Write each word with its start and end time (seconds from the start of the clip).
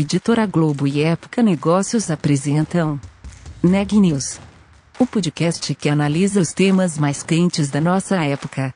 Editora 0.00 0.46
Globo 0.46 0.86
e 0.86 1.02
Época 1.02 1.42
Negócios 1.42 2.08
apresentam 2.08 3.00
Neg 3.60 3.98
News, 3.98 4.38
o 4.96 5.04
podcast 5.04 5.74
que 5.74 5.88
analisa 5.88 6.40
os 6.40 6.52
temas 6.52 6.96
mais 6.96 7.24
quentes 7.24 7.68
da 7.68 7.80
nossa 7.80 8.14
época. 8.24 8.72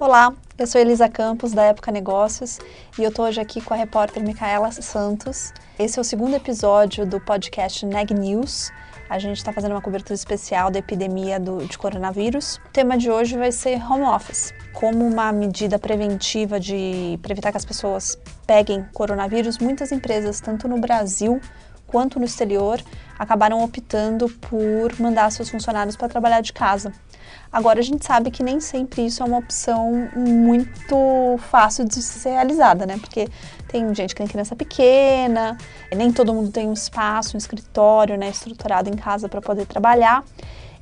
Olá, 0.00 0.32
eu 0.56 0.66
sou 0.66 0.80
Elisa 0.80 1.10
Campos, 1.10 1.52
da 1.52 1.64
Época 1.64 1.92
Negócios, 1.92 2.58
e 2.98 3.02
eu 3.02 3.10
estou 3.10 3.26
hoje 3.26 3.38
aqui 3.38 3.60
com 3.60 3.74
a 3.74 3.76
repórter 3.76 4.22
Micaela 4.22 4.72
Santos. 4.72 5.52
Esse 5.78 5.98
é 5.98 6.00
o 6.00 6.04
segundo 6.04 6.34
episódio 6.36 7.04
do 7.04 7.20
podcast 7.20 7.84
Neg 7.84 8.14
News. 8.14 8.70
A 9.08 9.18
gente 9.18 9.38
está 9.38 9.52
fazendo 9.52 9.72
uma 9.72 9.80
cobertura 9.80 10.14
especial 10.14 10.70
da 10.70 10.78
epidemia 10.78 11.40
do, 11.40 11.64
de 11.66 11.78
coronavírus. 11.78 12.56
O 12.66 12.68
tema 12.70 12.98
de 12.98 13.10
hoje 13.10 13.38
vai 13.38 13.50
ser 13.50 13.82
home 13.82 14.04
office. 14.04 14.52
Como 14.74 15.06
uma 15.06 15.32
medida 15.32 15.78
preventiva 15.78 16.60
de 16.60 17.18
para 17.22 17.32
evitar 17.32 17.50
que 17.50 17.56
as 17.56 17.64
pessoas 17.64 18.18
peguem 18.46 18.84
coronavírus, 18.92 19.58
muitas 19.58 19.92
empresas, 19.92 20.40
tanto 20.40 20.68
no 20.68 20.78
Brasil 20.78 21.40
quanto 21.88 22.20
no 22.20 22.24
exterior, 22.24 22.80
acabaram 23.18 23.64
optando 23.64 24.28
por 24.28 25.00
mandar 25.00 25.32
seus 25.32 25.48
funcionários 25.48 25.96
para 25.96 26.08
trabalhar 26.08 26.40
de 26.40 26.52
casa. 26.52 26.92
Agora 27.50 27.80
a 27.80 27.82
gente 27.82 28.04
sabe 28.04 28.30
que 28.30 28.42
nem 28.42 28.60
sempre 28.60 29.06
isso 29.06 29.22
é 29.22 29.26
uma 29.26 29.38
opção 29.38 30.10
muito 30.14 31.38
fácil 31.50 31.86
de 31.86 32.00
ser 32.02 32.30
realizada, 32.30 32.84
né? 32.86 32.98
Porque 32.98 33.26
tem 33.66 33.92
gente 33.94 34.14
que 34.14 34.20
tem 34.20 34.26
criança 34.26 34.54
pequena, 34.54 35.56
nem 35.94 36.12
todo 36.12 36.32
mundo 36.32 36.50
tem 36.50 36.68
um 36.68 36.74
espaço, 36.74 37.36
um 37.36 37.38
escritório, 37.38 38.18
né, 38.18 38.28
estruturado 38.28 38.90
em 38.90 38.96
casa 38.96 39.28
para 39.28 39.40
poder 39.40 39.66
trabalhar. 39.66 40.22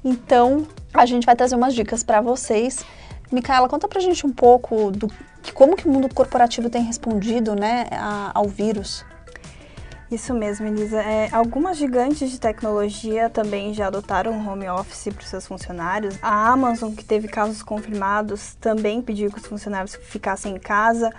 Então, 0.05 0.67
a 0.93 1.07
gente 1.07 1.25
vai 1.25 1.37
trazer 1.37 1.55
umas 1.55 1.75
dicas 1.75 2.03
para 2.03 2.21
vocês. 2.21 2.85
Micaela, 3.31 3.69
conta 3.69 3.89
pra 3.89 4.01
gente 4.01 4.27
um 4.27 4.33
pouco 4.33 4.91
do 4.91 5.11
como 5.55 5.77
que 5.77 5.87
o 5.89 5.93
mundo 5.93 6.13
corporativo 6.13 6.69
tem 6.69 6.83
respondido, 6.83 7.55
né, 7.55 7.87
a, 7.93 8.33
ao 8.35 8.49
vírus. 8.49 9.05
Isso 10.11 10.33
mesmo, 10.33 10.67
Elisa. 10.67 11.03
É, 11.03 11.29
algumas 11.33 11.77
gigantes 11.77 12.31
de 12.31 12.39
tecnologia 12.39 13.29
também 13.29 13.75
já 13.75 13.89
adotaram 13.89 14.33
home 14.47 14.69
office 14.69 15.13
para 15.13 15.23
os 15.23 15.29
seus 15.29 15.47
funcionários. 15.47 16.17
A 16.23 16.49
Amazon, 16.53 16.93
que 16.95 17.05
teve 17.05 17.27
casos 17.27 17.61
confirmados, 17.61 18.55
também 18.61 19.03
pediu 19.03 19.33
que 19.33 19.39
os 19.39 19.47
funcionários 19.47 19.97
ficassem 19.97 20.55
em 20.55 20.59
casa. 20.61 21.13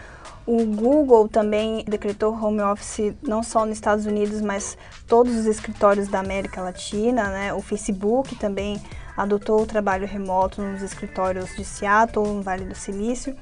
O 0.46 0.64
Google 0.64 1.28
também 1.28 1.84
decretou 1.86 2.34
home 2.34 2.62
office 2.62 3.14
não 3.22 3.44
só 3.44 3.66
nos 3.66 3.76
Estados 3.76 4.06
Unidos, 4.06 4.40
mas 4.40 4.78
todos 5.06 5.36
os 5.36 5.46
escritórios 5.46 6.08
da 6.08 6.22
América 6.22 6.62
Latina. 6.62 7.28
Né? 7.28 7.54
O 7.54 7.62
Facebook 7.62 8.38
também 8.38 8.82
adotou 9.18 9.64
o 9.64 9.66
trabalho 9.66 10.08
remoto 10.08 10.62
nos 10.62 10.82
escritórios 10.82 11.54
de 11.58 11.66
Seattle, 11.66 12.26
no 12.26 12.42
Vale 12.42 12.64
do 12.64 12.76
Silício. 12.76 13.36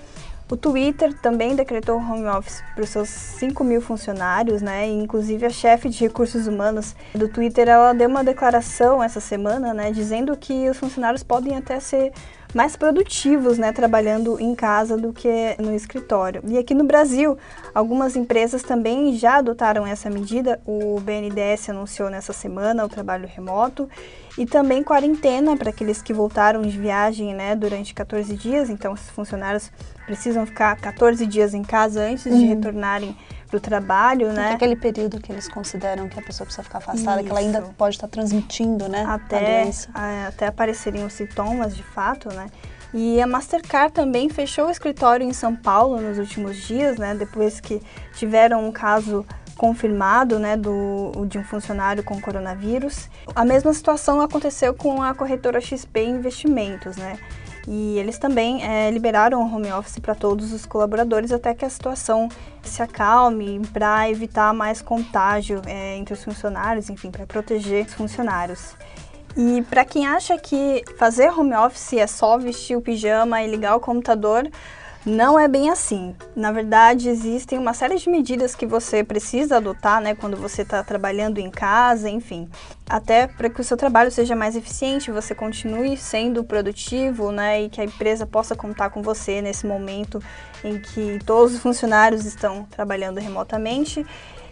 O 0.50 0.56
Twitter 0.56 1.12
também 1.22 1.56
decretou 1.56 1.98
home 1.98 2.28
office 2.28 2.64
para 2.76 2.84
os 2.84 2.90
seus 2.90 3.10
5 3.10 3.64
mil 3.64 3.82
funcionários, 3.82 4.62
né? 4.62 4.88
Inclusive 4.88 5.44
a 5.44 5.50
chefe 5.50 5.90
de 5.90 6.00
recursos 6.02 6.46
humanos 6.46 6.96
do 7.16 7.28
Twitter, 7.28 7.68
ela 7.68 7.94
deu 7.94 8.08
uma 8.08 8.24
declaração 8.24 9.04
essa 9.04 9.20
semana, 9.20 9.74
né? 9.74 9.92
Dizendo 9.92 10.38
que 10.38 10.70
os 10.70 10.78
funcionários 10.78 11.24
podem 11.24 11.58
até 11.58 11.80
ser 11.80 12.14
mais 12.54 12.78
produtivos, 12.78 13.58
né, 13.58 13.74
trabalhando 13.74 14.40
em 14.40 14.56
casa 14.56 14.96
do 14.96 15.12
que 15.12 15.58
no 15.60 15.76
escritório. 15.76 16.42
E 16.48 16.58
aqui 16.58 16.74
no 16.74 16.86
Brasil, 16.86 17.38
algumas 17.74 18.16
empresas 18.16 18.64
também 18.64 19.14
já 19.18 19.40
adotaram 19.40 19.86
essa 19.86 20.10
medida. 20.10 20.62
O 20.66 20.98
BNDES 21.02 21.70
anunciou 21.70 22.10
nessa 22.10 22.32
semana 22.32 22.86
o 22.86 22.90
trabalho 22.90 23.28
remoto 23.28 23.90
e 24.38 24.46
também 24.46 24.84
quarentena 24.84 25.56
para 25.56 25.70
aqueles 25.70 26.02
que 26.02 26.14
voltaram 26.14 26.62
de 26.62 26.78
viagem, 26.78 27.34
né, 27.34 27.56
durante 27.56 27.94
14 27.94 28.36
dias. 28.36 28.70
Então, 28.70 28.94
esses 28.94 29.10
funcionários 29.10 29.72
precisam 30.06 30.46
ficar 30.46 30.76
14 30.76 31.26
dias 31.26 31.54
em 31.54 31.64
casa 31.64 32.02
antes 32.02 32.26
uhum. 32.26 32.38
de 32.38 32.46
retornarem 32.46 33.16
para 33.48 33.58
o 33.58 33.60
trabalho, 33.60 34.34
né? 34.34 34.52
É 34.52 34.54
aquele 34.54 34.76
período 34.76 35.20
que 35.20 35.32
eles 35.32 35.48
consideram 35.48 36.10
que 36.10 36.20
a 36.20 36.22
pessoa 36.22 36.46
precisa 36.46 36.64
ficar 36.64 36.80
afastada, 36.80 37.18
Isso. 37.18 37.26
que 37.26 37.30
ela 37.30 37.40
ainda 37.40 37.62
pode 37.78 37.96
estar 37.96 38.08
transmitindo, 38.08 38.90
né? 38.90 39.06
Até, 39.08 39.70
a, 39.94 40.28
até 40.28 40.48
aparecerem 40.48 41.06
os 41.06 41.14
sintomas 41.14 41.76
de 41.76 41.84
fato, 41.84 42.30
né? 42.34 42.48
E 42.94 43.22
a 43.22 43.28
Mastercard 43.28 43.94
também 43.94 44.30
fechou 44.30 44.68
o 44.68 44.72
escritório 44.72 45.26
em 45.26 45.34
São 45.34 45.56
Paulo 45.56 46.00
nos 46.00 46.18
últimos 46.18 46.58
dias, 46.66 46.98
né? 46.98 47.14
Depois 47.14 47.60
que 47.60 47.82
tiveram 48.16 48.66
um 48.66 48.72
caso 48.72 49.26
confirmado, 49.58 50.38
né, 50.38 50.56
do, 50.58 51.26
de 51.28 51.38
um 51.38 51.44
funcionário 51.44 52.04
com 52.04 52.20
coronavírus. 52.20 53.10
A 53.34 53.46
mesma 53.46 53.74
situação 53.74 54.22
aconteceu 54.22 54.74
com 54.74 55.02
a 55.02 55.14
corretora 55.14 55.60
XP 55.62 56.04
Investimentos, 56.04 56.98
né? 56.98 57.18
E 57.68 57.98
eles 57.98 58.20
também 58.20 58.64
é, 58.64 58.92
liberaram 58.92 59.42
o 59.42 59.56
home 59.56 59.72
office 59.72 59.98
para 59.98 60.14
todos 60.14 60.54
os 60.54 60.66
colaboradores 60.66 61.32
até 61.32 61.54
que 61.54 61.66
a 61.66 61.70
situação 61.70 62.30
se 62.62 62.82
acalme 62.82 63.60
para 63.74 64.10
evitar 64.10 64.54
mais 64.54 64.82
contágio 64.82 65.62
é, 65.66 65.96
entre 65.96 66.14
os 66.14 66.24
funcionários, 66.24 66.90
enfim, 66.90 67.10
para 67.10 67.26
proteger 67.26 67.86
os 67.86 67.94
funcionários. 67.94 68.76
E 69.36 69.64
para 69.64 69.84
quem 69.84 70.06
acha 70.06 70.38
que 70.38 70.84
fazer 70.98 71.30
home 71.30 71.56
office 71.56 71.94
é 71.94 72.08
só 72.08 72.38
vestir 72.38 72.78
o 72.78 72.82
pijama 72.82 73.42
e 73.42 73.50
ligar 73.50 73.76
o 73.76 73.80
computador, 73.80 74.48
não 75.06 75.40
é 75.40 75.48
bem 75.48 75.70
assim. 75.70 76.16
Na 76.36 76.52
verdade, 76.52 77.10
existem 77.10 77.60
uma 77.60 77.74
série 77.74 77.98
de 77.98 78.10
medidas 78.10 78.56
que 78.56 78.66
você 78.66 79.04
precisa 79.04 79.58
adotar, 79.58 80.02
né, 80.02 80.16
quando 80.16 80.36
você 80.36 80.64
está 80.64 80.84
trabalhando 80.84 81.38
em 81.38 81.52
casa, 81.52 82.10
enfim, 82.10 82.50
até 82.90 83.28
para 83.28 83.50
que 83.50 83.62
o 83.62 83.64
seu 83.64 83.78
trabalho 83.78 84.12
seja 84.12 84.36
mais 84.36 84.56
eficiente, 84.56 85.12
você 85.12 85.36
continue 85.36 85.96
sendo 85.96 86.44
produtivo, 86.44 87.32
né, 87.32 87.64
e 87.64 87.70
que 87.70 87.80
a 87.80 87.84
empresa 87.84 88.26
possa 88.26 88.56
contar 88.56 88.90
com 88.90 89.02
você 89.02 89.42
nesse 89.42 89.68
momento 89.68 90.22
em 90.64 90.80
que 90.80 91.20
todos 91.24 91.54
os 91.54 91.60
funcionários 91.60 92.26
estão 92.26 92.64
trabalhando 92.72 93.20
remotamente. 93.20 94.06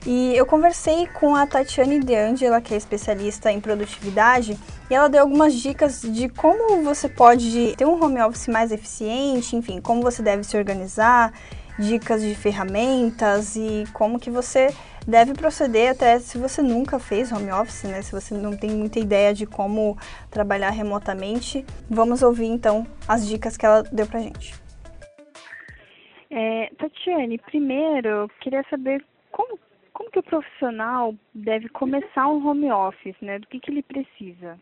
E 0.05 0.35
eu 0.35 0.45
conversei 0.45 1.07
com 1.07 1.33
a 1.33 1.47
Tatiane 1.47 1.99
De 1.99 2.13
Angela, 2.13 2.59
que 2.59 2.73
é 2.73 2.77
especialista 2.77 3.49
em 3.49 3.61
produtividade, 3.61 4.57
e 4.89 4.93
ela 4.93 5.07
deu 5.07 5.21
algumas 5.21 5.53
dicas 5.53 6.01
de 6.01 6.27
como 6.27 6.83
você 6.83 7.07
pode 7.07 7.73
ter 7.77 7.85
um 7.85 8.03
home 8.03 8.21
office 8.21 8.49
mais 8.49 8.71
eficiente, 8.73 9.55
enfim, 9.55 9.79
como 9.79 10.01
você 10.01 10.21
deve 10.21 10.43
se 10.43 10.57
organizar, 10.57 11.31
dicas 11.79 12.21
de 12.21 12.35
ferramentas 12.35 13.55
e 13.55 13.85
como 13.93 14.19
que 14.19 14.29
você 14.29 14.73
deve 15.07 15.33
proceder 15.33 15.91
até 15.91 16.19
se 16.19 16.37
você 16.37 16.61
nunca 16.61 16.99
fez 16.99 17.31
home 17.31 17.51
office, 17.51 17.83
né? 17.83 18.01
Se 18.01 18.11
você 18.11 18.33
não 18.33 18.57
tem 18.57 18.71
muita 18.71 18.99
ideia 18.99 19.33
de 19.33 19.45
como 19.45 19.97
trabalhar 20.29 20.69
remotamente, 20.69 21.65
vamos 21.89 22.21
ouvir 22.21 22.47
então 22.47 22.85
as 23.07 23.25
dicas 23.25 23.55
que 23.55 23.65
ela 23.65 23.83
deu 23.83 24.05
pra 24.05 24.19
gente. 24.19 24.53
É, 26.29 26.69
Tatiane, 26.77 27.37
primeiro, 27.37 28.29
queria 28.41 28.65
saber 28.69 29.03
como 29.31 29.57
como 29.93 30.09
que 30.09 30.19
o 30.19 30.23
profissional 30.23 31.15
deve 31.33 31.69
começar 31.69 32.27
um 32.27 32.45
home 32.45 32.71
office, 32.71 33.15
né? 33.21 33.39
Do 33.39 33.47
que, 33.47 33.59
que 33.59 33.71
ele 33.71 33.83
precisa? 33.83 34.59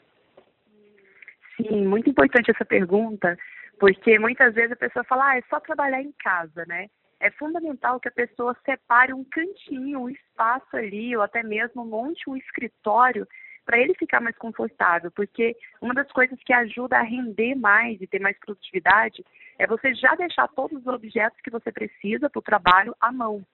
Sim, 1.55 1.85
muito 1.87 2.09
importante 2.09 2.51
essa 2.51 2.65
pergunta, 2.65 3.37
porque 3.79 4.19
muitas 4.19 4.53
vezes 4.53 4.73
a 4.73 4.75
pessoa 4.75 5.03
fala, 5.05 5.31
ah, 5.31 5.37
é 5.37 5.41
só 5.49 5.59
trabalhar 5.59 6.01
em 6.01 6.11
casa, 6.13 6.65
né? 6.67 6.89
É 7.19 7.29
fundamental 7.31 7.99
que 7.99 8.07
a 8.07 8.11
pessoa 8.11 8.57
separe 8.65 9.13
um 9.13 9.23
cantinho, 9.23 10.01
um 10.01 10.09
espaço 10.09 10.75
ali, 10.75 11.15
ou 11.15 11.21
até 11.21 11.43
mesmo 11.43 11.85
monte 11.85 12.29
um 12.29 12.35
escritório 12.35 13.27
para 13.63 13.77
ele 13.77 13.93
ficar 13.93 14.19
mais 14.19 14.35
confortável, 14.37 15.11
porque 15.11 15.55
uma 15.79 15.93
das 15.93 16.11
coisas 16.11 16.37
que 16.43 16.51
ajuda 16.51 16.97
a 16.97 17.03
render 17.03 17.55
mais 17.55 18.01
e 18.01 18.07
ter 18.07 18.19
mais 18.19 18.37
produtividade 18.39 19.23
é 19.57 19.67
você 19.67 19.93
já 19.93 20.15
deixar 20.15 20.47
todos 20.49 20.79
os 20.79 20.87
objetos 20.87 21.39
que 21.41 21.51
você 21.51 21.71
precisa 21.71 22.29
para 22.29 22.39
o 22.39 22.43
trabalho 22.43 22.95
à 22.99 23.11
mão. 23.11 23.45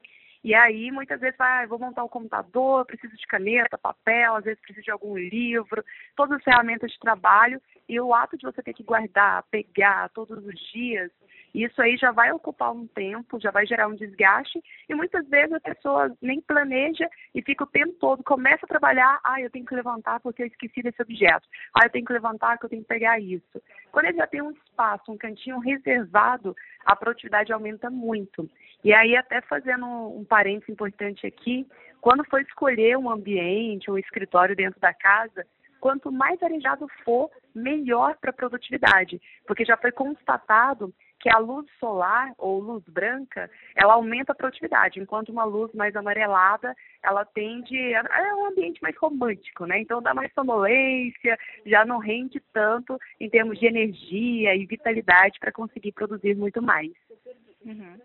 E 0.43 0.53
aí, 0.53 0.91
muitas 0.91 1.19
vezes, 1.19 1.37
vai, 1.37 1.63
ah, 1.63 1.67
vou 1.67 1.79
montar 1.79 2.03
um 2.03 2.09
computador, 2.09 2.85
preciso 2.85 3.15
de 3.15 3.27
caneta, 3.27 3.77
papel, 3.77 4.35
às 4.35 4.43
vezes 4.43 4.61
preciso 4.61 4.83
de 4.83 4.91
algum 4.91 5.17
livro, 5.17 5.83
todas 6.15 6.37
as 6.37 6.43
ferramentas 6.43 6.91
de 6.91 6.99
trabalho, 6.99 7.61
e 7.87 7.99
o 7.99 8.13
ato 8.13 8.37
de 8.37 8.45
você 8.45 8.61
ter 8.61 8.73
que 8.73 8.83
guardar, 8.83 9.43
pegar 9.49 10.09
todos 10.09 10.45
os 10.45 10.59
dias, 10.71 11.11
isso 11.53 11.81
aí 11.81 11.97
já 11.97 12.11
vai 12.11 12.31
ocupar 12.31 12.71
um 12.71 12.85
tempo, 12.87 13.39
já 13.39 13.51
vai 13.51 13.65
gerar 13.65 13.87
um 13.87 13.95
desgaste, 13.95 14.61
e 14.87 14.93
muitas 14.93 15.27
vezes 15.27 15.53
a 15.53 15.59
pessoa 15.59 16.15
nem 16.21 16.41
planeja 16.41 17.09
e 17.33 17.41
fica 17.41 17.63
o 17.63 17.67
tempo 17.67 17.93
todo, 17.93 18.23
começa 18.23 18.65
a 18.65 18.67
trabalhar, 18.67 19.19
ah, 19.23 19.41
eu 19.41 19.49
tenho 19.49 19.65
que 19.65 19.73
levantar 19.73 20.19
porque 20.19 20.43
eu 20.43 20.47
esqueci 20.47 20.81
desse 20.81 21.01
objeto, 21.01 21.47
ah, 21.73 21.85
eu 21.85 21.89
tenho 21.89 22.05
que 22.05 22.13
levantar 22.13 22.51
porque 22.51 22.65
eu 22.65 22.69
tenho 22.69 22.81
que 22.83 22.87
pegar 22.87 23.19
isso. 23.19 23.61
Quando 23.91 24.05
ele 24.05 24.17
já 24.17 24.27
tem 24.27 24.41
um 24.41 24.51
espaço, 24.51 25.11
um 25.11 25.17
cantinho 25.17 25.59
reservado, 25.59 26.55
a 26.85 26.95
produtividade 26.95 27.51
aumenta 27.51 27.89
muito. 27.89 28.49
E 28.83 28.93
aí, 28.93 29.15
até 29.15 29.41
fazendo 29.41 29.85
um 29.85 30.23
parênteses 30.23 30.69
importante 30.69 31.25
aqui, 31.25 31.67
quando 31.99 32.23
for 32.25 32.41
escolher 32.41 32.97
um 32.97 33.09
ambiente, 33.09 33.89
um 33.89 33.97
escritório 33.97 34.55
dentro 34.55 34.79
da 34.79 34.93
casa, 34.93 35.45
quanto 35.79 36.11
mais 36.11 36.41
arejado 36.41 36.87
for, 37.03 37.29
melhor 37.53 38.15
para 38.17 38.29
a 38.29 38.33
produtividade, 38.33 39.19
porque 39.45 39.65
já 39.65 39.75
foi 39.77 39.91
constatado 39.91 40.93
que 41.19 41.29
a 41.29 41.39
luz 41.39 41.65
solar 41.79 42.31
ou 42.37 42.59
luz 42.59 42.83
branca, 42.87 43.49
ela 43.75 43.93
aumenta 43.93 44.31
a 44.31 44.35
produtividade, 44.35 44.99
enquanto 44.99 45.29
uma 45.29 45.43
luz 45.43 45.73
mais 45.73 45.95
amarelada, 45.95 46.75
ela 47.01 47.25
tende 47.25 47.75
a, 47.95 48.01
é 48.01 48.35
um 48.35 48.45
ambiente 48.45 48.81
mais 48.81 48.95
romântico, 48.97 49.65
né? 49.65 49.79
Então 49.79 50.01
dá 50.01 50.13
mais 50.13 50.31
sonolência, 50.33 51.37
já 51.65 51.83
não 51.83 51.97
rende 51.97 52.39
tanto 52.53 52.99
em 53.19 53.29
termos 53.29 53.59
de 53.59 53.65
energia 53.65 54.55
e 54.55 54.65
vitalidade 54.65 55.39
para 55.39 55.51
conseguir 55.51 55.91
produzir 55.91 56.35
muito 56.35 56.61
mais. 56.61 56.91
Uhum. 57.65 57.99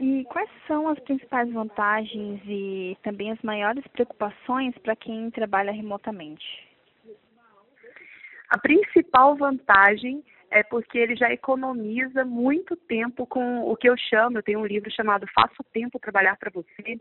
E 0.00 0.24
quais 0.26 0.48
são 0.66 0.86
as 0.88 0.98
principais 1.00 1.52
vantagens 1.52 2.40
e 2.46 2.96
também 3.02 3.32
as 3.32 3.42
maiores 3.42 3.84
preocupações 3.88 4.76
para 4.78 4.94
quem 4.94 5.28
trabalha 5.30 5.72
remotamente? 5.72 6.66
A 8.48 8.58
principal 8.58 9.36
vantagem 9.36 10.24
é 10.50 10.62
porque 10.62 10.96
ele 10.96 11.16
já 11.16 11.32
economiza 11.32 12.24
muito 12.24 12.76
tempo 12.76 13.26
com 13.26 13.68
o 13.68 13.76
que 13.76 13.88
eu 13.88 13.96
chamo, 13.96 14.38
eu 14.38 14.42
tenho 14.42 14.60
um 14.60 14.66
livro 14.66 14.90
chamado 14.90 15.26
Faça 15.34 15.54
o 15.60 15.64
Tempo 15.64 15.98
Trabalhar 15.98 16.36
para 16.36 16.50
Você, 16.50 16.98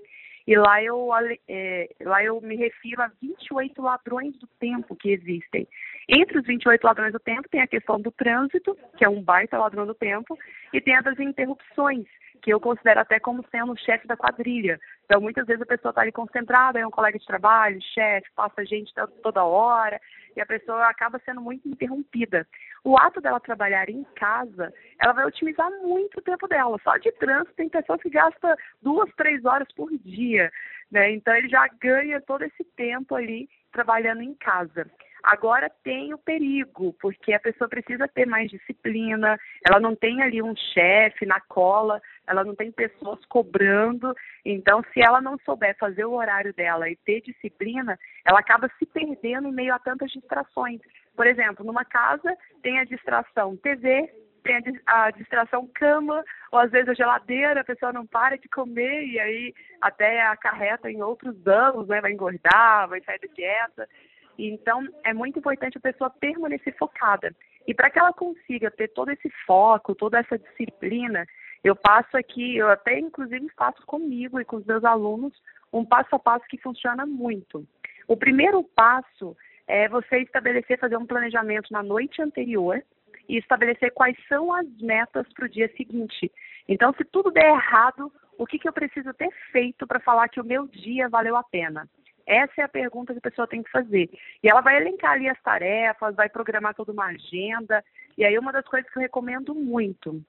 e 0.48 0.56
lá 0.56 0.82
eu, 0.82 1.10
é, 1.50 1.90
lá 2.02 2.24
eu 2.24 2.40
me 2.40 2.56
refiro 2.56 3.02
a 3.02 3.12
28 3.22 3.82
ladrões 3.82 4.38
do 4.40 4.48
tempo 4.60 4.96
que 4.96 5.12
existem. 5.12 5.68
Entre 6.08 6.40
os 6.40 6.46
28 6.46 6.82
ladrões 6.86 7.12
do 7.12 7.20
tempo 7.20 7.50
tem 7.50 7.60
a 7.62 7.68
questão 7.68 8.00
do 8.00 8.12
trânsito, 8.12 8.78
que 8.98 9.04
é 9.04 9.10
um 9.10 9.22
baita 9.22 9.58
ladrão 9.58 9.86
do 9.86 9.94
tempo, 9.94 10.40
e 10.72 10.80
tem 10.80 10.96
a 10.96 11.02
das 11.02 11.20
interrupções, 11.20 12.06
que 12.42 12.54
eu 12.54 12.62
considero 12.62 13.02
até 13.02 13.20
como 13.20 13.44
sendo 13.52 13.74
o 13.74 13.78
chefe 13.78 14.08
da 14.08 14.16
quadrilha. 14.16 14.80
Então, 15.08 15.22
muitas 15.22 15.48
vezes 15.48 15.62
a 15.62 15.66
pessoa 15.66 15.92
está 15.92 16.02
ali 16.02 16.12
concentrada, 16.12 16.78
é 16.78 16.86
um 16.86 16.92
colega 16.92 17.18
de 17.18 17.26
trabalho, 17.26 17.80
chefe, 17.82 18.28
passa 18.36 18.66
gente 18.66 18.94
toda 19.24 19.42
hora, 19.42 20.02
e 20.36 20.42
a 20.42 20.46
pessoa 20.46 20.86
acaba 20.90 21.18
sendo 21.24 21.40
muito 21.40 21.66
interrompida. 21.66 22.46
O 22.84 22.98
ato 22.98 23.22
dela 23.22 23.40
trabalhar 23.40 23.90
em 23.90 24.04
casa, 24.18 24.74
ela 25.02 25.14
vai 25.14 25.26
otimizar 25.26 25.72
muito 25.82 26.20
o 26.20 26.22
tempo 26.22 26.46
dela. 26.50 26.78
Só 26.84 26.98
de 26.98 27.10
trânsito 27.14 27.56
tem 27.56 27.70
pessoas 27.70 28.02
que 28.02 28.10
gastam 28.10 28.54
duas, 28.82 29.10
três 29.16 29.46
horas 29.46 29.70
por 29.78 29.90
dia, 30.00 30.52
né? 30.92 31.10
Então, 31.12 31.34
ele 31.34 31.48
já 31.48 31.66
ganha 31.80 32.20
todo 32.20 32.42
esse 32.42 32.66
tempo 32.76 33.16
ali 33.16 33.48
trabalhando 33.72 34.22
em 34.22 34.34
casa. 34.34 34.92
Agora 35.24 35.70
tem 35.84 36.14
o 36.14 36.18
perigo, 36.18 36.94
porque 37.02 37.34
a 37.34 37.40
pessoa 37.40 37.70
precisa 37.70 38.08
ter 38.08 38.26
mais 38.26 38.50
disciplina, 38.50 39.40
ela 39.66 39.80
não 39.80 39.96
tem 39.96 40.22
ali 40.22 40.42
um 40.42 40.56
chefe 40.56 41.26
na 41.26 41.40
cola, 41.42 42.02
ela 42.28 42.44
não 42.44 42.54
tem 42.54 42.72
pessoas 42.72 43.24
cobrando. 43.26 44.14
Então, 44.46 44.84
se 44.94 45.02
ela 45.02 45.22
não 45.22 45.38
souber 45.40 45.76
fazer 45.78 46.06
o 46.06 46.14
horário 46.14 46.54
dela 46.54 46.90
e 46.90 46.96
ter 46.98 47.22
disciplina, 47.22 47.98
ela 48.26 48.40
acaba 48.40 48.70
se 48.78 48.86
perdendo 48.86 49.48
em 49.48 49.54
meio 49.54 49.74
a 49.74 49.80
tantas 49.80 50.12
distrações. 50.12 50.82
Por 51.16 51.26
exemplo, 51.26 51.66
numa 51.66 51.86
casa 51.86 52.38
tem 52.62 52.80
a 52.80 52.86
distração 52.86 53.56
TV, 53.58 54.14
tem 54.44 54.62
a 54.86 55.12
distração 55.12 55.70
cama, 55.74 56.24
ou 56.52 56.60
às 56.60 56.72
vezes 56.72 56.90
a 56.90 56.94
geladeira, 56.94 57.62
a 57.62 57.66
pessoa 57.66 57.92
não 57.92 58.06
para 58.06 58.38
de 58.38 58.48
comer 58.48 59.06
e 59.06 59.20
aí 59.20 59.54
até 59.82 60.22
acarreta 60.22 60.90
em 60.92 61.02
outros 61.02 61.36
danos, 61.42 61.88
né? 61.88 62.02
Vai 62.02 62.12
engordar, 62.12 62.88
vai 62.88 63.02
sair 63.02 63.20
da 63.20 63.34
dieta. 63.34 63.90
Então, 64.38 64.88
é 65.04 65.14
muito 65.14 65.40
importante 65.40 65.78
a 65.78 65.82
pessoa 65.82 66.10
permanecer 66.10 66.76
focada. 66.78 67.34
E 67.68 67.74
para 67.74 67.90
que 67.90 68.00
ela 68.00 68.14
consiga 68.14 68.72
ter 68.72 68.88
todo 68.90 69.12
esse 69.12 69.30
foco, 69.46 69.96
toda 69.96 70.20
essa 70.20 70.38
disciplina, 70.38 71.26
eu 71.64 71.76
passo 71.76 72.16
aqui, 72.18 72.58
eu 72.58 72.70
até 72.70 73.00
inclusive 73.00 73.48
faço 73.56 73.86
comigo 73.86 74.40
e 74.40 74.46
com 74.46 74.58
os 74.58 74.66
meus 74.66 74.84
alunos 74.84 75.34
um 75.72 75.84
passo 75.86 76.16
a 76.16 76.20
passo 76.20 76.46
que 76.48 76.58
funciona 76.58 77.06
muito. 77.06 77.66
O 78.08 78.16
primeiro 78.16 78.64
passo 78.64 79.36
é 79.68 79.90
você 79.90 80.20
estabelecer, 80.20 80.80
fazer 80.80 80.98
um 80.98 81.06
planejamento 81.06 81.72
na 81.72 81.84
noite 81.84 82.22
anterior 82.22 82.82
e 83.28 83.38
estabelecer 83.38 83.92
quais 83.94 84.16
são 84.28 84.54
as 84.54 84.68
metas 84.80 85.28
para 85.34 85.46
o 85.46 85.50
dia 85.50 85.70
seguinte. 85.76 86.32
Então, 86.68 86.94
se 86.94 87.04
tudo 87.04 87.32
der 87.32 87.50
errado, 87.50 88.12
o 88.38 88.46
que, 88.46 88.58
que 88.58 88.68
eu 88.68 88.74
preciso 88.74 89.14
ter 89.14 89.30
feito 89.52 89.86
para 89.86 90.00
falar 90.00 90.30
que 90.30 90.40
o 90.40 90.46
meu 90.46 90.68
dia 90.68 91.10
valeu 91.10 91.36
a 91.36 91.44
pena? 91.44 91.88
Essa 92.26 92.62
é 92.62 92.64
a 92.64 92.70
pergunta 92.70 93.14
que 93.14 93.20
a 93.20 93.30
pessoa 93.30 93.48
tem 93.48 93.64
que 93.64 93.72
fazer. 93.72 94.10
E 94.44 94.50
ela 94.50 94.62
vai 94.62 94.78
elencar 94.78 95.14
ali 95.14 95.30
as 95.30 95.42
tarefas, 95.42 96.16
vai 96.16 96.30
programar 96.30 96.76
toda 96.76 96.92
uma 96.92 97.06
agenda. 97.06 97.84
E 98.18 98.26
aí, 98.26 98.38
uma 98.38 98.52
das 98.52 98.66
coisas 98.66 98.90
que 98.92 98.98
eu 98.98 99.02
recomendo 99.02 99.56
muito: 99.56 100.22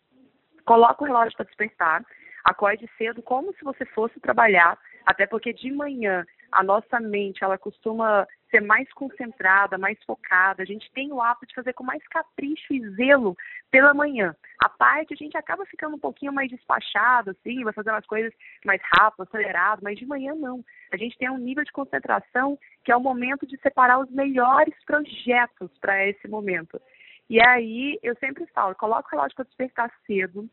coloca 0.68 1.02
o 1.02 1.06
relógio 1.06 1.34
para 1.34 1.46
despertar, 1.46 2.04
acorde 2.44 2.86
cedo, 2.98 3.22
como 3.22 3.54
se 3.54 3.64
você 3.64 3.86
fosse 3.86 4.20
trabalhar, 4.20 4.78
até 5.06 5.26
porque 5.26 5.50
de 5.50 5.72
manhã 5.72 6.26
a 6.52 6.62
nossa 6.62 7.00
mente 7.00 7.42
ela 7.42 7.56
costuma 7.56 8.26
ser 8.50 8.60
mais 8.60 8.90
concentrada, 8.92 9.78
mais 9.78 9.98
focada. 10.04 10.62
A 10.62 10.66
gente 10.66 10.90
tem 10.92 11.10
o 11.10 11.22
hábito 11.22 11.46
de 11.46 11.54
fazer 11.54 11.72
com 11.72 11.84
mais 11.84 12.06
capricho 12.08 12.72
e 12.72 12.90
zelo 12.96 13.34
pela 13.70 13.94
manhã. 13.94 14.34
A 14.62 14.68
parte 14.68 15.14
a 15.14 15.16
gente 15.16 15.36
acaba 15.36 15.64
ficando 15.66 15.96
um 15.96 16.00
pouquinho 16.00 16.32
mais 16.32 16.50
despachado, 16.50 17.30
assim, 17.30 17.64
vai 17.64 17.72
fazendo 17.72 17.96
as 17.96 18.06
coisas 18.06 18.32
mais 18.64 18.80
rápido, 18.98 19.22
acelerado, 19.22 19.80
mas 19.82 19.98
de 19.98 20.06
manhã 20.06 20.34
não. 20.34 20.62
A 20.92 20.96
gente 20.98 21.16
tem 21.16 21.30
um 21.30 21.38
nível 21.38 21.64
de 21.64 21.72
concentração 21.72 22.58
que 22.84 22.92
é 22.92 22.96
o 22.96 23.00
momento 23.00 23.46
de 23.46 23.58
separar 23.58 24.00
os 24.00 24.10
melhores 24.10 24.74
projetos 24.84 25.70
para 25.80 26.06
esse 26.06 26.28
momento. 26.28 26.80
E 27.28 27.40
aí 27.40 27.98
eu 28.02 28.14
sempre 28.16 28.46
falo, 28.48 28.74
coloca 28.74 29.08
o 29.08 29.10
relógio 29.10 29.36
para 29.36 29.44
despertar 29.44 29.92
cedo. 30.06 30.48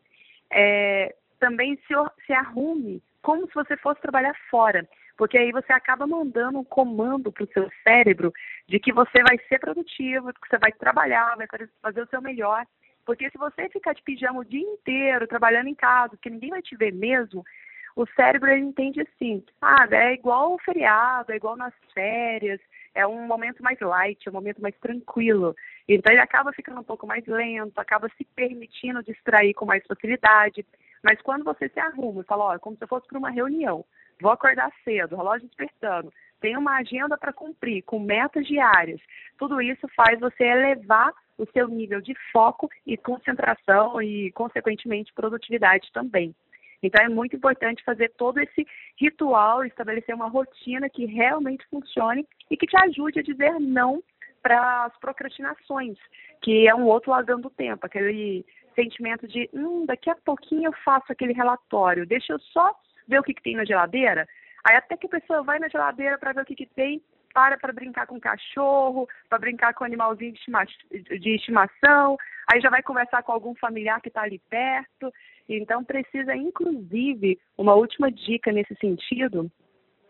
É, 0.51 1.16
também 1.39 1.75
se, 1.88 1.94
se 2.25 2.33
arrume 2.33 3.01
como 3.22 3.48
se 3.48 3.54
você 3.54 3.75
fosse 3.77 4.01
trabalhar 4.01 4.36
fora 4.50 4.88
porque 5.18 5.38
aí 5.38 5.51
você 5.51 5.72
acaba 5.72 6.06
mandando 6.06 6.60
um 6.60 6.63
comando 6.63 7.31
para 7.31 7.44
o 7.44 7.54
seu 7.54 7.69
cérebro 7.83 8.33
de 8.68 8.80
que 8.80 8.92
você 8.92 9.22
vai 9.24 9.38
ser 9.48 9.60
produtivo, 9.60 10.33
que 10.33 10.50
você 10.50 10.57
vai 10.57 10.72
trabalhar, 10.74 11.36
vai 11.36 11.48
fazer 11.81 12.01
o 12.01 12.07
seu 12.07 12.22
melhor. 12.22 12.66
Porque 13.06 13.30
se 13.30 13.38
você 13.38 13.69
ficar 13.69 13.94
de 13.94 14.01
pijama 14.01 14.39
o 14.39 14.45
dia 14.45 14.62
inteiro, 14.62 15.27
trabalhando 15.27 15.68
em 15.68 15.75
casa, 15.75 16.18
que 16.22 16.30
ninguém 16.30 16.50
vai 16.50 16.62
te 16.62 16.75
ver 16.75 16.92
mesmo, 16.92 17.45
o 17.95 18.06
cérebro 18.07 18.50
ele 18.50 18.66
entende 18.66 19.00
assim, 19.01 19.44
ah, 19.62 19.88
é 19.89 20.13
igual 20.13 20.54
o 20.54 20.60
feriado, 20.60 21.31
é 21.31 21.36
igual 21.36 21.56
nas 21.56 21.74
férias, 21.94 22.60
é 22.96 23.06
um 23.06 23.28
momento 23.28 23.62
mais 23.62 23.80
light, 23.80 24.26
é 24.26 24.32
um 24.32 24.34
momento 24.34 24.62
mais 24.62 24.76
tranquilo. 24.80 25.54
Então 25.88 26.12
ele 26.12 26.22
acaba 26.22 26.54
ficando 26.54 26.80
um 26.80 26.84
pouco 26.84 27.06
mais 27.06 27.26
lento, 27.28 27.78
acaba 27.78 28.10
se 28.18 28.24
permitindo 28.36 29.04
distrair 29.04 29.54
com 29.54 29.66
mais 29.66 29.86
facilidade. 29.86 30.66
Mas 31.04 31.22
quando 31.22 31.44
você 31.44 31.70
se 31.70 31.80
arruma 31.80 32.22
e 32.22 32.26
fala, 32.26 32.46
ó, 32.46 32.56
é 32.56 32.60
como 32.60 32.76
se 32.78 32.84
eu 32.84 32.88
fosse 32.88 33.06
para 33.08 33.20
uma 33.20 33.30
reunião, 33.30 33.86
vou 34.20 34.32
acordar 34.32 34.72
cedo, 34.84 35.16
relógio 35.16 35.48
despertando, 35.48 36.12
tenho 36.40 36.60
uma 36.60 36.78
agenda 36.78 37.18
para 37.18 37.34
cumprir, 37.34 37.84
com 37.84 38.00
metas 38.00 38.48
diárias. 38.48 39.00
Tudo 39.38 39.62
isso 39.62 39.88
faz 39.96 40.20
você 40.20 40.44
elevar 40.44 41.14
o 41.38 41.46
seu 41.52 41.68
nível 41.68 42.02
de 42.02 42.16
foco 42.32 42.70
e 42.86 42.96
concentração 42.96 44.02
e, 44.02 44.32
consequentemente, 44.32 45.14
produtividade 45.14 45.92
também. 45.92 46.34
Então, 46.86 47.04
é 47.04 47.10
muito 47.10 47.36
importante 47.36 47.84
fazer 47.84 48.12
todo 48.18 48.39
esse 48.39 48.65
ritual, 49.00 49.65
estabelecer 49.65 50.13
uma 50.13 50.30
rotina 50.30 50.89
que 50.89 51.06
realmente 51.06 51.65
funcione 51.70 52.25
e 52.50 52.56
que 52.56 52.68
te 52.68 52.77
ajude 52.77 53.20
a 53.20 53.24
dizer 53.24 53.60
não 53.60 54.04
para 54.42 54.86
as 54.86 54.98
procrastinações, 55.00 55.98
que 56.42 56.68
é 56.68 56.75
um 56.75 56.86
outro 56.86 57.10
ladrão 57.10 57.42
do 57.42 57.50
tempo, 57.50 57.86
aquele 57.86 58.46
sentimento 58.75 59.27
de, 59.27 59.50
hum, 59.51 59.86
daqui 59.88 60.10
a 60.10 60.15
pouquinho 60.15 60.68
eu 60.68 60.74
faço 60.84 61.12
aquele 61.12 61.34
relatório, 61.34 62.06
deixa 62.06 62.34
eu 62.34 62.39
só 62.39 62.75
ver 63.08 63.20
o 63.20 63.24
que, 63.24 63.34
que 63.34 63.42
tem 63.42 63.56
na 63.56 63.65
geladeira. 63.65 64.27
Aí 64.63 64.75
até 64.75 64.98
que 64.98 65.08
a 65.08 65.10
pessoa 65.10 65.42
vai 65.42 65.58
na 65.58 65.68
geladeira 65.68 66.18
para 66.20 66.34
ver 66.34 66.42
o 66.42 66.46
que, 66.46 66.56
que 66.56 66.65
tem, 66.65 67.01
para 67.36 67.58
para 67.58 67.74
brincar 67.74 68.08
com 68.08 68.18
cachorro, 68.18 69.10
para 69.27 69.38
brincar 69.38 69.74
com 69.74 69.84
animalzinho 69.84 70.32
de, 70.32 70.39
estima, 70.39 70.63
de 70.63 71.36
estimação, 71.36 72.15
aí 72.50 72.62
já 72.62 72.70
vai 72.70 72.82
conversar 72.82 73.22
com 73.24 73.34
algum 73.34 73.54
familiar 73.56 74.00
que 74.00 74.08
está 74.08 74.22
ali 74.22 74.39
perto. 74.50 75.12
Então 75.50 75.84
precisa, 75.84 76.34
inclusive, 76.34 77.38
uma 77.58 77.75
última 77.75 78.10
dica 78.10 78.54
nesse 78.54 78.74
sentido, 78.75 79.51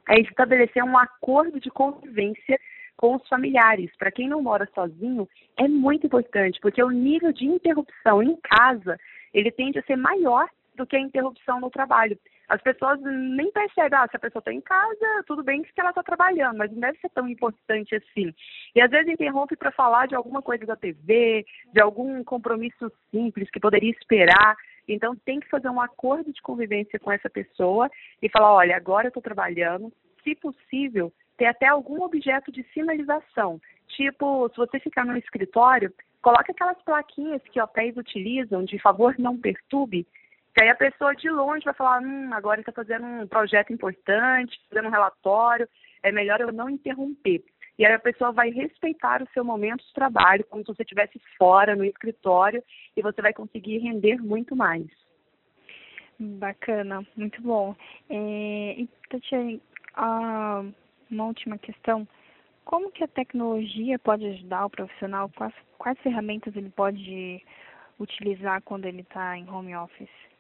é 0.07 0.19
estabelecer 0.19 0.83
um 0.83 0.95
acordo 0.95 1.59
de 1.59 1.71
convivência 1.71 2.59
com 2.95 3.15
os 3.15 3.27
familiares. 3.27 3.89
Para 3.97 4.11
quem 4.11 4.29
não 4.29 4.43
mora 4.43 4.69
sozinho, 4.75 5.27
é 5.57 5.67
muito 5.67 6.05
importante, 6.05 6.59
porque 6.61 6.81
o 6.83 6.91
nível 6.91 7.33
de 7.33 7.45
interrupção 7.45 8.21
em 8.21 8.37
casa, 8.37 8.99
ele 9.33 9.51
tende 9.51 9.79
a 9.79 9.83
ser 9.83 9.95
maior 9.95 10.47
do 10.75 10.85
que 10.85 10.95
a 10.95 10.99
interrupção 10.99 11.59
no 11.59 11.71
trabalho. 11.71 12.19
As 12.47 12.61
pessoas 12.61 12.99
nem 13.01 13.51
percebem, 13.51 13.97
ah, 13.97 14.07
se 14.07 14.15
a 14.15 14.19
pessoa 14.19 14.39
está 14.39 14.53
em 14.53 14.61
casa, 14.61 15.23
tudo 15.25 15.43
bem 15.43 15.63
que 15.63 15.79
ela 15.79 15.89
está 15.89 16.03
trabalhando, 16.03 16.57
mas 16.57 16.71
não 16.71 16.79
deve 16.79 16.99
ser 16.99 17.09
tão 17.09 17.27
importante 17.27 17.95
assim. 17.95 18.33
E 18.75 18.81
às 18.81 18.89
vezes 18.89 19.11
interrompe 19.11 19.55
para 19.55 19.71
falar 19.71 20.07
de 20.07 20.15
alguma 20.15 20.41
coisa 20.41 20.65
da 20.65 20.75
TV, 20.75 21.45
de 21.73 21.81
algum 21.81 22.23
compromisso 22.23 22.91
simples 23.09 23.49
que 23.49 23.59
poderia 23.59 23.91
esperar. 23.91 24.55
Então 24.87 25.15
tem 25.15 25.39
que 25.39 25.49
fazer 25.49 25.69
um 25.69 25.81
acordo 25.81 26.31
de 26.31 26.41
convivência 26.41 26.99
com 26.99 27.11
essa 27.11 27.29
pessoa 27.29 27.89
e 28.21 28.29
falar, 28.29 28.53
olha, 28.53 28.75
agora 28.75 29.07
eu 29.07 29.09
estou 29.09 29.23
trabalhando, 29.23 29.91
se 30.23 30.35
possível, 30.35 31.11
ter 31.37 31.45
até 31.45 31.67
algum 31.67 32.03
objeto 32.03 32.51
de 32.51 32.63
sinalização. 32.73 33.59
Tipo, 33.89 34.49
se 34.49 34.57
você 34.57 34.79
ficar 34.79 35.05
no 35.05 35.17
escritório, 35.17 35.93
coloque 36.21 36.51
aquelas 36.51 36.81
plaquinhas 36.83 37.41
que 37.51 37.61
hotéis 37.61 37.95
utilizam 37.97 38.63
de 38.63 38.79
favor 38.79 39.15
não 39.17 39.37
perturbe, 39.37 40.07
que 40.55 40.63
aí 40.63 40.69
a 40.69 40.75
pessoa 40.75 41.13
de 41.13 41.29
longe 41.29 41.65
vai 41.65 41.73
falar, 41.73 42.01
hum, 42.01 42.33
agora 42.33 42.61
está 42.61 42.71
fazendo 42.71 43.05
um 43.05 43.27
projeto 43.27 43.73
importante, 43.73 44.57
fazendo 44.69 44.87
um 44.87 44.91
relatório, 44.91 45.67
é 46.01 46.13
melhor 46.13 46.39
eu 46.39 46.51
não 46.51 46.69
interromper. 46.69 47.43
e 47.77 47.85
aí 47.85 47.91
a 47.91 47.99
pessoa 47.99 48.31
vai 48.31 48.51
respeitar 48.51 49.21
o 49.21 49.27
seu 49.33 49.43
momento 49.43 49.85
de 49.85 49.93
trabalho, 49.93 50.45
como 50.45 50.63
se 50.63 50.73
você 50.73 50.83
estivesse 50.83 51.19
fora, 51.37 51.75
no 51.75 51.83
escritório, 51.83 52.63
e 52.95 53.01
você 53.01 53.21
vai 53.21 53.33
conseguir 53.33 53.79
render 53.79 54.15
muito 54.23 54.55
mais. 54.55 54.87
Bacana, 56.17 57.05
muito 57.17 57.41
bom. 57.41 57.75
É, 58.09 58.75
e, 58.77 58.87
Tatiane, 59.09 59.61
uma 61.11 61.25
última 61.25 61.57
questão. 61.57 62.07
Como 62.63 62.93
que 62.93 63.03
a 63.03 63.09
tecnologia 63.09 63.99
pode 63.99 64.25
ajudar 64.25 64.67
o 64.67 64.69
profissional? 64.69 65.29
Quais, 65.35 65.53
quais 65.77 65.99
ferramentas 65.99 66.55
ele 66.55 66.69
pode 66.69 67.43
utilizar 67.99 68.61
quando 68.61 68.85
ele 68.85 69.01
está 69.01 69.37
em 69.37 69.49
home 69.49 69.75
office? 69.75 70.34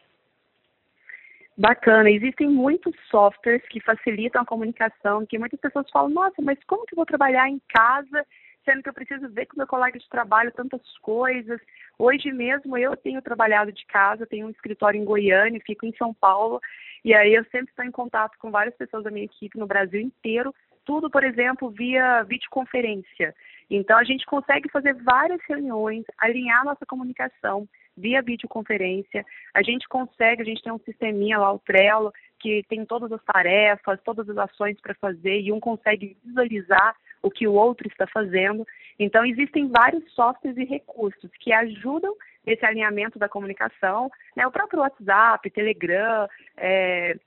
Bacana, 1.57 2.09
existem 2.09 2.49
muitos 2.49 2.93
softwares 3.09 3.65
que 3.69 3.79
facilitam 3.79 4.41
a 4.41 4.45
comunicação, 4.45 5.25
que 5.25 5.39
muitas 5.39 5.59
pessoas 5.59 5.89
falam, 5.89 6.09
nossa, 6.09 6.41
mas 6.41 6.59
como 6.67 6.85
que 6.85 6.93
eu 6.93 6.97
vou 6.97 7.05
trabalhar 7.05 7.47
em 7.49 7.61
casa, 7.69 8.25
sendo 8.65 8.83
que 8.83 8.89
eu 8.89 8.93
preciso 8.93 9.29
ver 9.29 9.45
com 9.45 9.55
meu 9.57 9.67
colega 9.67 9.97
de 9.97 10.09
trabalho 10.09 10.51
tantas 10.51 10.81
coisas. 10.97 11.61
Hoje 11.97 12.29
mesmo 12.33 12.77
eu 12.77 12.97
tenho 12.97 13.21
trabalhado 13.21 13.71
de 13.71 13.85
casa, 13.85 14.25
tenho 14.25 14.47
um 14.47 14.49
escritório 14.49 14.99
em 14.99 15.05
Goiânia, 15.05 15.61
fico 15.65 15.85
em 15.85 15.95
São 15.95 16.13
Paulo, 16.13 16.59
e 17.05 17.13
aí 17.13 17.33
eu 17.33 17.45
sempre 17.45 17.69
estou 17.69 17.85
em 17.85 17.91
contato 17.91 18.37
com 18.37 18.51
várias 18.51 18.75
pessoas 18.75 19.05
da 19.05 19.11
minha 19.11 19.25
equipe 19.25 19.57
no 19.57 19.67
Brasil 19.67 20.01
inteiro, 20.01 20.53
tudo, 20.83 21.09
por 21.09 21.23
exemplo, 21.23 21.69
via 21.69 22.23
videoconferência. 22.23 23.33
Então 23.69 23.97
a 23.97 24.03
gente 24.03 24.25
consegue 24.25 24.69
fazer 24.69 24.93
várias 25.03 25.39
reuniões, 25.47 26.03
alinhar 26.17 26.65
nossa 26.65 26.85
comunicação, 26.85 27.67
via 27.97 28.21
videoconferência. 28.21 29.25
A 29.53 29.61
gente 29.61 29.87
consegue, 29.87 30.41
a 30.41 30.45
gente 30.45 30.61
tem 30.61 30.71
um 30.71 30.79
sisteminha 30.79 31.37
lá, 31.37 31.51
o 31.51 31.59
Trello, 31.59 32.11
que 32.39 32.63
tem 32.67 32.85
todas 32.85 33.11
as 33.11 33.23
tarefas, 33.23 33.99
todas 34.03 34.29
as 34.29 34.37
ações 34.37 34.79
para 34.81 34.93
fazer 34.95 35.39
e 35.39 35.51
um 35.51 35.59
consegue 35.59 36.17
visualizar 36.23 36.95
o 37.21 37.31
que 37.31 37.47
o 37.47 37.53
outro 37.53 37.87
está 37.87 38.05
fazendo. 38.07 38.65
Então, 38.99 39.25
existem 39.25 39.67
vários 39.69 40.03
softwares 40.13 40.57
e 40.57 40.63
recursos 40.63 41.31
que 41.39 41.51
ajudam 41.51 42.15
esse 42.45 42.63
alinhamento 42.65 43.17
da 43.17 43.27
comunicação. 43.27 44.11
Né? 44.35 44.45
O 44.45 44.51
próprio 44.51 44.81
WhatsApp, 44.81 45.49
Telegram, 45.49 46.27
é, 46.55 47.17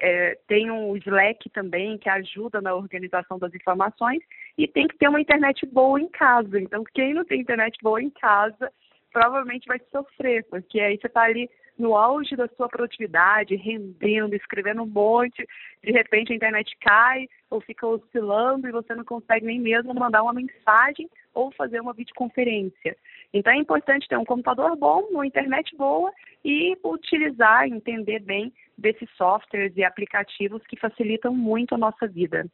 é, 0.00 0.38
tem 0.48 0.70
um 0.70 0.96
Slack 0.96 1.48
também 1.50 1.98
que 1.98 2.08
ajuda 2.08 2.60
na 2.60 2.74
organização 2.74 3.38
das 3.38 3.54
informações 3.54 4.22
e 4.56 4.66
tem 4.66 4.88
que 4.88 4.96
ter 4.96 5.08
uma 5.08 5.20
internet 5.20 5.64
boa 5.66 6.00
em 6.00 6.08
casa. 6.08 6.58
Então, 6.58 6.82
quem 6.92 7.14
não 7.14 7.24
tem 7.24 7.40
internet 7.40 7.76
boa 7.82 8.02
em 8.02 8.10
casa 8.10 8.72
provavelmente 9.14 9.68
vai 9.68 9.80
sofrer, 9.92 10.44
porque 10.50 10.80
aí 10.80 10.98
você 10.98 11.06
está 11.06 11.22
ali 11.22 11.48
no 11.78 11.96
auge 11.96 12.36
da 12.36 12.48
sua 12.48 12.68
produtividade, 12.68 13.54
rendendo, 13.54 14.34
escrevendo 14.34 14.82
um 14.82 14.86
monte, 14.86 15.46
de 15.82 15.92
repente 15.92 16.32
a 16.32 16.36
internet 16.36 16.76
cai 16.80 17.28
ou 17.48 17.60
fica 17.60 17.86
oscilando 17.86 18.68
e 18.68 18.72
você 18.72 18.94
não 18.94 19.04
consegue 19.04 19.46
nem 19.46 19.60
mesmo 19.60 19.94
mandar 19.94 20.22
uma 20.22 20.32
mensagem 20.32 21.08
ou 21.32 21.52
fazer 21.52 21.80
uma 21.80 21.92
videoconferência. 21.92 22.96
Então 23.32 23.52
é 23.52 23.56
importante 23.56 24.08
ter 24.08 24.18
um 24.18 24.24
computador 24.24 24.76
bom, 24.76 25.00
uma 25.10 25.26
internet 25.26 25.74
boa 25.76 26.12
e 26.44 26.76
utilizar, 26.84 27.66
entender 27.66 28.20
bem 28.20 28.52
desses 28.76 29.08
softwares 29.16 29.72
e 29.76 29.84
aplicativos 29.84 30.62
que 30.66 30.78
facilitam 30.78 31.32
muito 31.34 31.74
a 31.74 31.78
nossa 31.78 32.06
vida. 32.06 32.46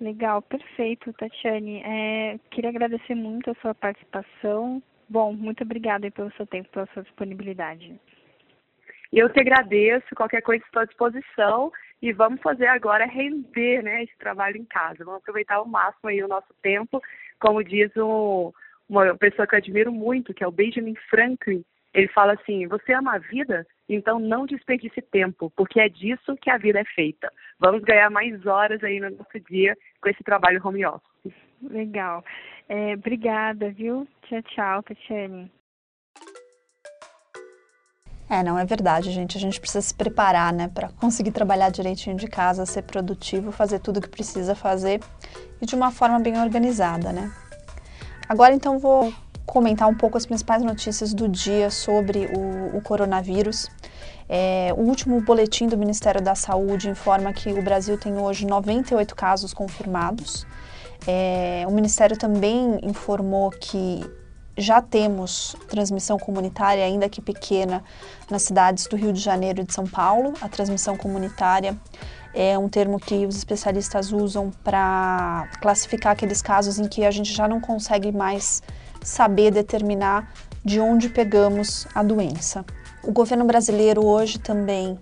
Legal, 0.00 0.42
perfeito, 0.42 1.12
Tatiane. 1.12 1.80
É, 1.84 2.38
queria 2.50 2.70
agradecer 2.70 3.14
muito 3.14 3.50
a 3.50 3.54
sua 3.56 3.74
participação. 3.74 4.82
Bom, 5.12 5.34
muito 5.34 5.62
obrigada 5.62 6.10
pelo 6.10 6.32
seu 6.32 6.46
tempo, 6.46 6.70
pela 6.70 6.86
sua 6.86 7.02
disponibilidade. 7.02 8.00
Eu 9.12 9.28
te 9.28 9.40
agradeço, 9.40 10.14
qualquer 10.14 10.40
coisa 10.40 10.64
estou 10.64 10.80
à 10.80 10.86
disposição 10.86 11.70
e 12.00 12.14
vamos 12.14 12.40
fazer 12.40 12.66
agora 12.68 13.04
render 13.04 13.82
né, 13.82 14.04
esse 14.04 14.16
trabalho 14.16 14.56
em 14.56 14.64
casa. 14.64 15.04
Vamos 15.04 15.20
aproveitar 15.20 15.56
ao 15.56 15.68
máximo 15.68 16.08
aí 16.08 16.24
o 16.24 16.28
nosso 16.28 16.48
tempo, 16.62 16.98
como 17.38 17.62
diz 17.62 17.94
um, 17.94 18.50
uma 18.88 19.14
pessoa 19.18 19.46
que 19.46 19.54
eu 19.54 19.58
admiro 19.58 19.92
muito, 19.92 20.32
que 20.32 20.42
é 20.42 20.48
o 20.48 20.50
Benjamin 20.50 20.94
Franklin. 21.10 21.62
Ele 21.92 22.08
fala 22.08 22.32
assim: 22.32 22.66
você 22.66 22.94
ama 22.94 23.16
a 23.16 23.18
vida? 23.18 23.66
Então 23.90 24.18
não 24.18 24.46
desperdice 24.46 25.02
tempo, 25.02 25.52
porque 25.54 25.78
é 25.78 25.90
disso 25.90 26.34
que 26.40 26.48
a 26.48 26.56
vida 26.56 26.80
é 26.80 26.84
feita. 26.86 27.30
Vamos 27.58 27.82
ganhar 27.82 28.08
mais 28.08 28.46
horas 28.46 28.82
aí 28.82 28.98
no 28.98 29.10
nosso 29.10 29.38
dia 29.50 29.76
com 30.00 30.08
esse 30.08 30.24
trabalho 30.24 30.66
home 30.66 30.86
office. 30.86 31.11
Legal. 31.62 32.24
É, 32.68 32.94
obrigada, 32.94 33.70
viu? 33.70 34.06
Tchau, 34.22 34.42
tchau, 34.42 34.82
Tatiane. 34.82 35.50
É, 38.28 38.42
não 38.42 38.58
é 38.58 38.64
verdade, 38.64 39.10
gente. 39.10 39.36
A 39.36 39.40
gente 39.40 39.60
precisa 39.60 39.82
se 39.82 39.94
preparar, 39.94 40.52
né, 40.52 40.66
para 40.66 40.88
conseguir 40.88 41.32
trabalhar 41.32 41.70
direitinho 41.70 42.16
de 42.16 42.26
casa, 42.26 42.64
ser 42.64 42.82
produtivo, 42.82 43.52
fazer 43.52 43.78
tudo 43.78 43.98
o 43.98 44.00
que 44.00 44.08
precisa 44.08 44.54
fazer 44.54 45.00
e 45.60 45.66
de 45.66 45.74
uma 45.74 45.90
forma 45.90 46.18
bem 46.18 46.40
organizada, 46.40 47.12
né? 47.12 47.30
Agora, 48.26 48.54
então, 48.54 48.78
vou 48.78 49.12
comentar 49.44 49.86
um 49.86 49.94
pouco 49.94 50.16
as 50.16 50.24
principais 50.24 50.62
notícias 50.62 51.12
do 51.12 51.28
dia 51.28 51.70
sobre 51.70 52.26
o, 52.34 52.78
o 52.78 52.80
coronavírus. 52.80 53.68
É, 54.28 54.72
o 54.78 54.80
último 54.80 55.20
boletim 55.20 55.66
do 55.66 55.76
Ministério 55.76 56.22
da 56.22 56.34
Saúde 56.34 56.88
informa 56.88 57.34
que 57.34 57.52
o 57.52 57.60
Brasil 57.60 57.98
tem 57.98 58.16
hoje 58.16 58.46
98 58.46 59.14
casos 59.14 59.52
confirmados. 59.52 60.46
É, 61.06 61.64
o 61.66 61.72
Ministério 61.72 62.16
também 62.16 62.78
informou 62.82 63.50
que 63.50 64.04
já 64.56 64.82
temos 64.82 65.56
transmissão 65.68 66.18
comunitária, 66.18 66.84
ainda 66.84 67.08
que 67.08 67.20
pequena, 67.20 67.82
nas 68.30 68.42
cidades 68.42 68.86
do 68.86 68.96
Rio 68.96 69.12
de 69.12 69.20
Janeiro 69.20 69.62
e 69.62 69.64
de 69.64 69.72
São 69.72 69.86
Paulo. 69.86 70.34
A 70.40 70.48
transmissão 70.48 70.96
comunitária 70.96 71.76
é 72.34 72.58
um 72.58 72.68
termo 72.68 72.98
que 73.00 73.26
os 73.26 73.36
especialistas 73.36 74.12
usam 74.12 74.50
para 74.62 75.48
classificar 75.60 76.12
aqueles 76.12 76.42
casos 76.42 76.78
em 76.78 76.86
que 76.86 77.04
a 77.04 77.10
gente 77.10 77.32
já 77.32 77.48
não 77.48 77.60
consegue 77.60 78.12
mais 78.12 78.62
saber 79.02 79.50
determinar 79.50 80.32
de 80.64 80.80
onde 80.80 81.08
pegamos 81.08 81.86
a 81.94 82.02
doença. 82.02 82.64
O 83.02 83.10
governo 83.10 83.44
brasileiro 83.44 84.04
hoje 84.04 84.38
também 84.38 84.98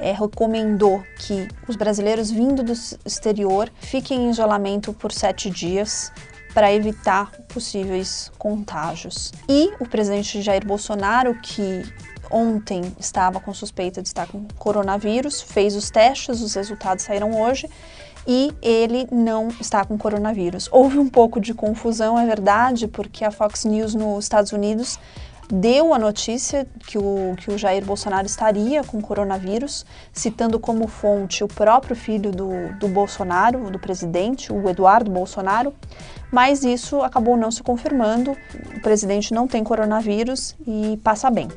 é, 0.00 0.12
recomendou 0.12 1.04
que 1.18 1.46
os 1.68 1.76
brasileiros 1.76 2.30
vindo 2.30 2.62
do 2.62 2.72
exterior 3.04 3.70
fiquem 3.80 4.26
em 4.26 4.30
isolamento 4.30 4.92
por 4.92 5.12
sete 5.12 5.50
dias 5.50 6.10
para 6.54 6.72
evitar 6.72 7.30
possíveis 7.48 8.32
contágios. 8.38 9.32
E 9.48 9.72
o 9.78 9.88
presidente 9.88 10.42
Jair 10.42 10.66
Bolsonaro, 10.66 11.38
que 11.40 11.82
ontem 12.30 12.94
estava 12.98 13.40
com 13.40 13.52
suspeita 13.52 14.02
de 14.02 14.08
estar 14.08 14.26
com 14.26 14.46
coronavírus, 14.58 15.40
fez 15.40 15.76
os 15.76 15.90
testes, 15.90 16.40
os 16.40 16.54
resultados 16.54 17.04
saíram 17.04 17.40
hoje 17.40 17.68
e 18.26 18.52
ele 18.62 19.08
não 19.10 19.48
está 19.60 19.84
com 19.84 19.96
coronavírus. 19.96 20.68
Houve 20.70 20.98
um 20.98 21.08
pouco 21.08 21.40
de 21.40 21.54
confusão, 21.54 22.18
é 22.18 22.26
verdade, 22.26 22.86
porque 22.86 23.24
a 23.24 23.30
Fox 23.30 23.64
News 23.64 23.94
nos 23.94 24.24
Estados 24.24 24.52
Unidos 24.52 24.98
deu 25.50 25.92
a 25.92 25.98
notícia 25.98 26.66
que 26.86 26.96
o, 26.96 27.34
que 27.36 27.50
o 27.50 27.58
Jair 27.58 27.84
Bolsonaro 27.84 28.26
estaria 28.26 28.84
com 28.84 29.00
coronavírus, 29.00 29.84
citando 30.12 30.58
como 30.58 30.86
fonte 30.86 31.42
o 31.42 31.48
próprio 31.48 31.96
filho 31.96 32.30
do, 32.30 32.72
do 32.78 32.88
Bolsonaro, 32.88 33.70
do 33.70 33.78
presidente, 33.78 34.52
o 34.52 34.68
Eduardo 34.68 35.10
Bolsonaro, 35.10 35.74
mas 36.30 36.64
isso 36.64 37.02
acabou 37.02 37.36
não 37.36 37.50
se 37.50 37.62
confirmando. 37.62 38.36
O 38.76 38.80
presidente 38.80 39.34
não 39.34 39.48
tem 39.48 39.64
coronavírus 39.64 40.54
e 40.66 40.98
passa 41.02 41.30
bem. 41.30 41.48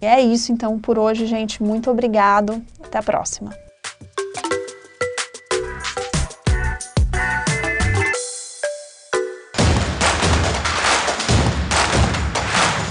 E 0.00 0.06
é 0.06 0.20
isso 0.20 0.52
então 0.52 0.78
por 0.78 0.98
hoje, 0.98 1.26
gente. 1.26 1.62
Muito 1.62 1.90
obrigado. 1.90 2.62
Até 2.80 2.98
a 2.98 3.02
próxima. 3.02 3.67